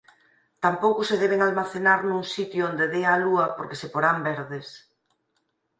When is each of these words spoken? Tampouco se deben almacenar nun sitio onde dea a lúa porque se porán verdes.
Tampouco 0.63 1.01
se 1.09 1.15
deben 1.23 1.41
almacenar 1.43 1.99
nun 2.05 2.21
sitio 2.33 2.61
onde 2.71 2.85
dea 2.93 3.09
a 3.15 3.21
lúa 3.25 3.45
porque 3.57 3.79
se 3.81 3.87
porán 3.93 4.17
verdes. 4.29 4.67